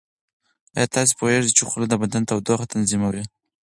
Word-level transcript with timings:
ایا 0.75 0.87
تاسو 0.95 1.13
پوهیږئ 1.19 1.51
چې 1.57 1.63
خوله 1.69 1.85
د 1.89 1.93
بدن 2.01 2.21
تودوخه 2.29 2.65
تنظیموي؟ 2.73 3.23